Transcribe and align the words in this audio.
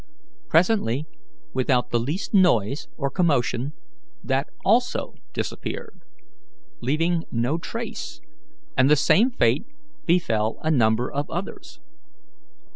Presently, 0.49 1.05
without 1.53 1.91
the 1.91 1.99
least 1.99 2.33
noise 2.33 2.87
or 2.97 3.11
commotion, 3.11 3.73
that 4.23 4.47
also 4.65 5.13
disappeared, 5.31 6.01
leaving 6.79 7.25
no 7.31 7.59
trace, 7.59 8.19
and 8.75 8.89
the 8.89 8.95
same 8.95 9.29
fate 9.29 9.67
befell 10.07 10.57
a 10.63 10.71
number 10.71 11.11
of 11.11 11.29
others. 11.29 11.81